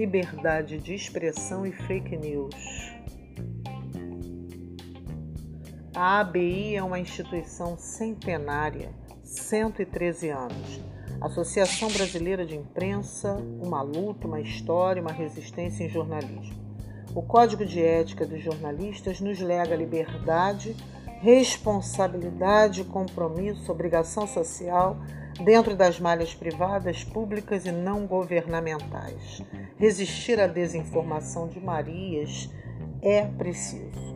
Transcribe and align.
liberdade 0.00 0.78
de 0.78 0.94
expressão 0.94 1.66
e 1.66 1.72
fake 1.72 2.16
news. 2.16 2.54
A 5.94 6.20
ABI 6.20 6.74
é 6.74 6.82
uma 6.82 6.98
instituição 6.98 7.76
centenária, 7.76 8.94
113 9.22 10.30
anos. 10.30 10.80
Associação 11.20 11.90
Brasileira 11.90 12.46
de 12.46 12.56
Imprensa, 12.56 13.34
uma 13.60 13.82
luta, 13.82 14.26
uma 14.26 14.40
história, 14.40 15.02
uma 15.02 15.12
resistência 15.12 15.84
em 15.84 15.90
jornalismo. 15.90 16.58
O 17.14 17.20
Código 17.20 17.66
de 17.66 17.82
Ética 17.82 18.24
dos 18.24 18.42
Jornalistas 18.42 19.20
nos 19.20 19.38
lega 19.38 19.76
liberdade, 19.76 20.74
responsabilidade, 21.20 22.84
compromisso, 22.84 23.70
obrigação 23.70 24.26
social 24.26 24.96
dentro 25.44 25.76
das 25.76 26.00
malhas 26.00 26.34
privadas, 26.34 27.04
públicas 27.04 27.64
e 27.66 27.72
não 27.72 28.06
governamentais. 28.06 29.42
Resistir 29.76 30.40
à 30.40 30.46
desinformação 30.46 31.48
de 31.48 31.60
Marias 31.60 32.50
é 33.02 33.24
preciso. 33.24 34.10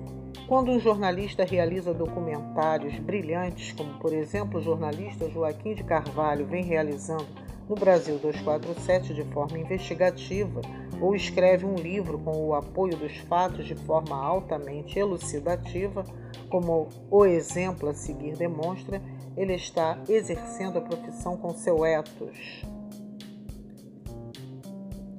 Quando 0.46 0.70
um 0.70 0.78
jornalista 0.78 1.42
realiza 1.44 1.94
documentários 1.94 2.98
brilhantes, 2.98 3.72
como 3.72 3.98
por 3.98 4.12
exemplo 4.12 4.60
o 4.60 4.62
jornalista 4.62 5.30
Joaquim 5.30 5.74
de 5.74 5.82
Carvalho 5.84 6.44
vem 6.44 6.62
realizando 6.62 7.26
no 7.66 7.74
Brasil 7.74 8.18
247 8.18 9.14
de 9.14 9.24
forma 9.32 9.58
investigativa, 9.58 10.60
ou 11.00 11.14
escreve 11.14 11.64
um 11.64 11.74
livro 11.74 12.18
com 12.18 12.46
o 12.46 12.54
apoio 12.54 12.96
dos 12.96 13.16
fatos 13.20 13.66
de 13.66 13.74
forma 13.74 14.16
altamente 14.16 14.98
elucidativa, 14.98 16.04
como 16.50 16.88
o 17.10 17.24
exemplo 17.24 17.88
a 17.88 17.94
seguir 17.94 18.36
demonstra, 18.36 19.02
ele 19.36 19.54
está 19.54 19.98
exercendo 20.08 20.78
a 20.78 20.82
profissão 20.82 21.36
com 21.36 21.54
seu 21.54 21.84
ethos. 21.84 22.64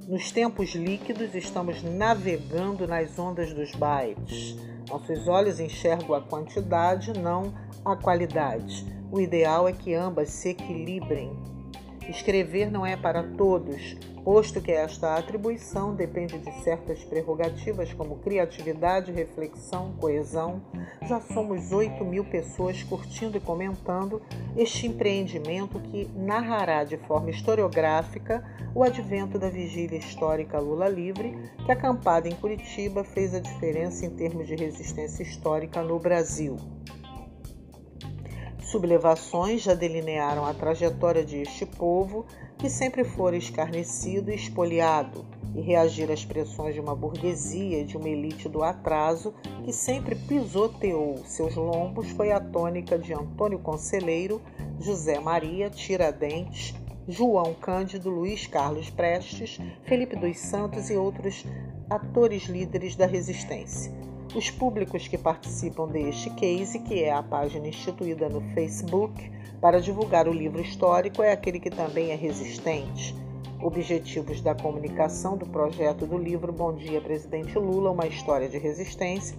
Nos 0.07 0.31
tempos 0.31 0.75
líquidos, 0.75 1.33
estamos 1.33 1.81
navegando 1.81 2.87
nas 2.87 3.17
ondas 3.17 3.51
dos 3.53 3.71
bytes. 3.71 4.55
Nossos 4.87 5.27
olhos 5.27 5.59
enxergam 5.59 6.13
a 6.15 6.21
quantidade, 6.21 7.11
não 7.19 7.53
a 7.83 7.95
qualidade. 7.95 8.85
O 9.11 9.19
ideal 9.19 9.67
é 9.67 9.73
que 9.73 9.95
ambas 9.95 10.29
se 10.29 10.49
equilibrem. 10.49 11.54
Escrever 12.09 12.71
não 12.71 12.85
é 12.85 12.95
para 12.95 13.23
todos, 13.23 13.95
posto 14.23 14.59
que 14.59 14.71
esta 14.71 15.15
atribuição 15.15 15.95
depende 15.95 16.37
de 16.39 16.51
certas 16.63 17.03
prerrogativas 17.03 17.93
como 17.93 18.17
criatividade, 18.17 19.11
reflexão, 19.11 19.93
coesão. 19.99 20.61
Já 21.07 21.19
somos 21.19 21.71
8 21.71 22.03
mil 22.03 22.25
pessoas 22.25 22.81
curtindo 22.83 23.37
e 23.37 23.39
comentando 23.39 24.21
este 24.57 24.87
empreendimento 24.87 25.79
que 25.79 26.09
narrará 26.15 26.83
de 26.83 26.97
forma 26.97 27.29
historiográfica 27.29 28.43
o 28.73 28.83
advento 28.83 29.37
da 29.39 29.49
vigília 29.49 29.97
histórica 29.97 30.59
Lula 30.59 30.87
Livre, 30.87 31.37
que 31.65 31.71
acampada 31.71 32.27
em 32.27 32.35
Curitiba 32.35 33.03
fez 33.03 33.33
a 33.33 33.39
diferença 33.39 34.05
em 34.05 34.09
termos 34.09 34.47
de 34.47 34.55
resistência 34.55 35.23
histórica 35.23 35.81
no 35.81 35.99
Brasil. 35.99 36.57
Sublevações 38.65 39.61
já 39.61 39.75
delinearam 39.75 40.43
a 40.43 40.51
trajetória 40.51 41.23
de 41.23 41.37
este 41.37 41.67
povo, 41.67 42.25
que 42.57 42.67
sempre 42.67 43.03
fora 43.03 43.37
escarnecido 43.37 44.31
e 44.31 44.35
espoliado, 44.35 45.23
e 45.55 45.61
reagir 45.61 46.11
às 46.11 46.25
pressões 46.25 46.73
de 46.73 46.81
uma 46.81 46.95
burguesia 46.95 47.85
de 47.85 47.95
uma 47.95 48.09
elite 48.09 48.49
do 48.49 48.63
atraso 48.63 49.35
que 49.63 49.71
sempre 49.71 50.15
pisoteou 50.15 51.17
seus 51.25 51.55
lombos 51.55 52.09
foi 52.09 52.31
a 52.31 52.39
tônica 52.39 52.97
de 52.97 53.13
Antônio 53.13 53.59
Conselheiro, 53.59 54.41
José 54.79 55.19
Maria 55.19 55.69
Tiradentes, 55.69 56.73
João 57.07 57.53
Cândido, 57.53 58.09
Luiz 58.09 58.47
Carlos 58.47 58.89
Prestes, 58.89 59.59
Felipe 59.83 60.15
dos 60.15 60.39
Santos 60.39 60.89
e 60.89 60.95
outros 60.95 61.45
atores 61.87 62.45
líderes 62.45 62.95
da 62.95 63.05
resistência 63.05 63.93
os 64.33 64.49
públicos 64.49 65.07
que 65.07 65.17
participam 65.17 65.87
deste 65.87 66.29
case, 66.31 66.79
que 66.79 67.03
é 67.03 67.13
a 67.13 67.21
página 67.21 67.67
instituída 67.67 68.27
no 68.27 68.41
Facebook 68.53 69.31
para 69.61 69.79
divulgar 69.79 70.27
o 70.27 70.33
livro 70.33 70.61
histórico, 70.61 71.21
é 71.21 71.31
aquele 71.31 71.59
que 71.59 71.69
também 71.69 72.11
é 72.11 72.15
resistente. 72.15 73.15
Objetivos 73.61 74.41
da 74.41 74.53
comunicação 74.53 75.37
do 75.37 75.45
projeto 75.45 76.05
do 76.05 76.17
livro 76.17 76.51
Bom 76.51 76.73
Dia 76.73 77.01
Presidente 77.01 77.57
Lula, 77.57 77.91
uma 77.91 78.05
história 78.05 78.49
de 78.49 78.57
resistência, 78.57 79.37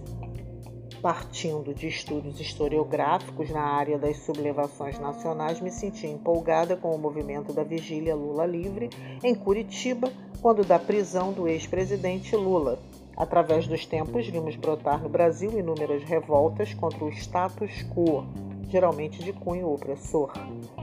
partindo 1.01 1.73
de 1.73 1.87
estudos 1.87 2.39
historiográficos 2.41 3.49
na 3.49 3.61
área 3.61 3.97
das 3.97 4.17
sublevações 4.17 4.99
nacionais, 4.99 5.61
me 5.61 5.71
senti 5.71 6.07
empolgada 6.07 6.75
com 6.75 6.93
o 6.93 6.97
movimento 6.97 7.53
da 7.53 7.63
Vigília 7.63 8.15
Lula 8.15 8.45
Livre 8.45 8.89
em 9.23 9.35
Curitiba, 9.35 10.11
quando 10.41 10.65
da 10.65 10.79
prisão 10.79 11.31
do 11.31 11.47
ex-presidente 11.47 12.35
Lula. 12.35 12.79
Através 13.17 13.67
dos 13.67 13.83
tempos, 13.83 14.27
vimos 14.27 14.55
brotar 14.55 15.01
no 15.01 15.09
Brasil 15.09 15.57
inúmeras 15.57 16.03
revoltas 16.03 16.71
contra 16.75 17.03
o 17.03 17.09
status 17.09 17.83
quo, 17.91 18.23
geralmente 18.69 19.23
de 19.23 19.33
cunho 19.33 19.73
opressor. 19.73 20.31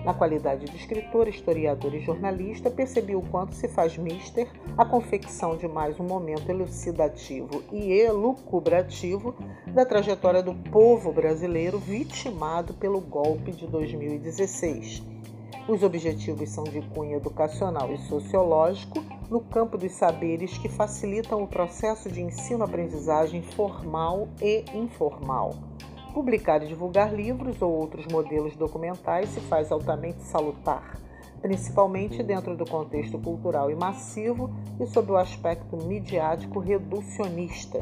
Na 0.04 0.12
qualidade 0.12 0.64
de 0.66 0.76
escritor, 0.76 1.28
historiador 1.28 1.94
e 1.94 2.00
jornalista, 2.00 2.72
percebi 2.72 3.14
o 3.14 3.22
quanto 3.22 3.54
se 3.54 3.68
faz 3.68 3.96
mister 3.96 4.50
a 4.76 4.84
confecção 4.84 5.56
de 5.56 5.68
mais 5.68 6.00
um 6.00 6.04
momento 6.04 6.50
elucidativo 6.50 7.62
e 7.70 7.92
elucubrativo 7.92 9.36
da 9.68 9.86
trajetória 9.86 10.42
do 10.42 10.54
povo 10.72 11.12
brasileiro 11.12 11.78
vitimado 11.78 12.74
pelo 12.74 13.00
golpe 13.00 13.52
de 13.52 13.64
2016 13.68 15.13
os 15.66 15.82
objetivos 15.82 16.50
são 16.50 16.64
de 16.64 16.82
cunho 16.82 17.16
educacional 17.16 17.92
e 17.92 17.98
sociológico 17.98 19.02
no 19.30 19.40
campo 19.40 19.78
dos 19.78 19.92
saberes 19.92 20.58
que 20.58 20.68
facilitam 20.68 21.42
o 21.42 21.48
processo 21.48 22.10
de 22.10 22.20
ensino-aprendizagem 22.20 23.42
formal 23.42 24.28
e 24.42 24.64
informal. 24.74 25.54
Publicar 26.12 26.62
e 26.62 26.68
divulgar 26.68 27.12
livros 27.12 27.60
ou 27.62 27.72
outros 27.72 28.06
modelos 28.06 28.54
documentais 28.56 29.30
se 29.30 29.40
faz 29.40 29.72
altamente 29.72 30.22
salutar, 30.22 31.00
principalmente 31.40 32.22
dentro 32.22 32.54
do 32.56 32.66
contexto 32.66 33.18
cultural 33.18 33.70
e 33.70 33.74
massivo 33.74 34.50
e 34.78 34.86
sob 34.86 35.12
o 35.12 35.16
aspecto 35.16 35.78
midiático 35.78 36.60
reducionista. 36.60 37.80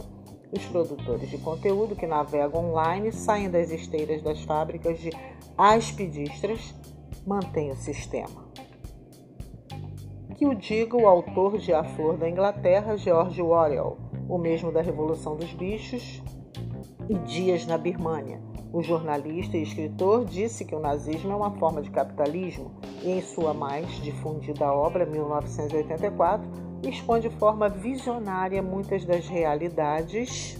Os 0.52 0.64
produtores 0.66 1.28
de 1.28 1.38
conteúdo 1.38 1.96
que 1.96 2.06
navegam 2.06 2.70
online 2.70 3.10
saem 3.10 3.50
das 3.50 3.70
esteiras 3.70 4.22
das 4.22 4.42
fábricas 4.42 5.00
de 5.00 5.10
aspidistras 5.58 6.74
mantém 7.26 7.70
o 7.70 7.76
sistema. 7.76 8.50
Que 10.36 10.46
o 10.46 10.54
diga 10.54 10.96
o 10.96 11.06
autor 11.06 11.58
de 11.58 11.72
A 11.72 11.84
Flor 11.84 12.16
da 12.16 12.28
Inglaterra, 12.28 12.96
George 12.96 13.40
Orwell, 13.40 13.98
o 14.28 14.38
mesmo 14.38 14.72
da 14.72 14.80
Revolução 14.80 15.36
dos 15.36 15.52
Bichos 15.52 16.22
e 17.08 17.14
Dias 17.18 17.66
na 17.66 17.78
Birmânia. 17.78 18.40
O 18.72 18.82
jornalista 18.82 19.56
e 19.56 19.62
escritor 19.62 20.24
disse 20.24 20.64
que 20.64 20.74
o 20.74 20.80
nazismo 20.80 21.30
é 21.30 21.36
uma 21.36 21.50
forma 21.58 21.82
de 21.82 21.90
capitalismo 21.90 22.72
e, 23.02 23.10
em 23.10 23.20
sua 23.20 23.52
mais 23.52 23.86
difundida 24.02 24.72
obra, 24.72 25.04
1984, 25.04 26.48
expõe 26.82 27.20
de 27.20 27.30
forma 27.30 27.68
visionária 27.68 28.62
muitas 28.62 29.04
das 29.04 29.28
realidades 29.28 30.58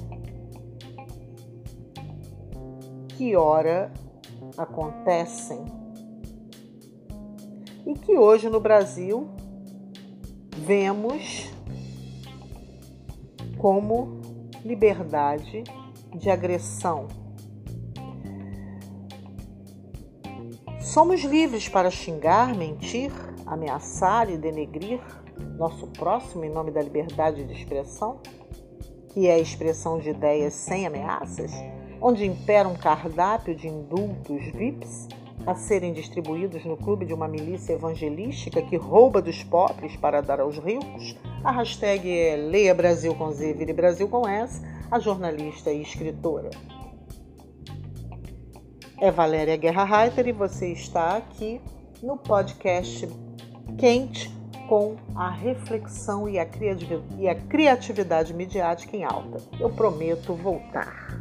que 3.16 3.34
ora 3.34 3.90
acontecem 4.58 5.64
e 7.86 7.94
que 7.94 8.16
hoje 8.16 8.48
no 8.48 8.60
Brasil 8.60 9.28
vemos 10.56 11.50
como 13.58 14.20
liberdade 14.64 15.64
de 16.14 16.30
agressão. 16.30 17.08
Somos 20.80 21.22
livres 21.22 21.68
para 21.68 21.90
xingar, 21.90 22.54
mentir, 22.54 23.10
ameaçar 23.46 24.30
e 24.30 24.36
denegrir 24.36 25.00
nosso 25.56 25.86
próximo 25.86 26.44
em 26.44 26.50
nome 26.50 26.70
da 26.70 26.82
liberdade 26.82 27.44
de 27.44 27.52
expressão, 27.52 28.20
que 29.08 29.26
é 29.26 29.34
a 29.34 29.38
expressão 29.38 29.98
de 29.98 30.10
ideias 30.10 30.54
sem 30.54 30.86
ameaças, 30.86 31.52
onde 32.00 32.26
impera 32.26 32.68
um 32.68 32.74
cardápio 32.74 33.54
de 33.54 33.68
indultos 33.68 34.44
VIPs 34.52 35.08
a 35.46 35.54
serem 35.54 35.92
distribuídos 35.92 36.64
no 36.64 36.76
clube 36.76 37.04
de 37.04 37.12
uma 37.12 37.26
milícia 37.26 37.72
evangelística 37.72 38.62
que 38.62 38.76
rouba 38.76 39.20
dos 39.20 39.42
pobres 39.42 39.96
para 39.96 40.20
dar 40.20 40.40
aos 40.40 40.58
ricos? 40.58 41.16
A 41.42 41.50
hashtag 41.50 42.08
é 42.08 42.36
Leia 42.36 42.74
Brasil 42.74 43.14
com 43.14 43.30
Z, 43.32 43.54
Vire 43.54 43.72
Brasil 43.72 44.08
com 44.08 44.28
S, 44.28 44.62
a 44.90 44.98
jornalista 44.98 45.72
e 45.72 45.82
escritora. 45.82 46.50
É 49.00 49.10
Valéria 49.10 49.56
Guerra 49.56 49.84
Reiter 49.84 50.28
e 50.28 50.32
você 50.32 50.68
está 50.68 51.16
aqui 51.16 51.60
no 52.02 52.16
podcast 52.16 53.08
Quente 53.76 54.30
com 54.68 54.96
a 55.14 55.28
reflexão 55.28 56.28
e 56.28 56.38
a 56.38 57.34
criatividade 57.34 58.32
midiática 58.32 58.96
em 58.96 59.04
alta. 59.04 59.38
Eu 59.58 59.70
prometo 59.70 60.34
voltar. 60.34 61.11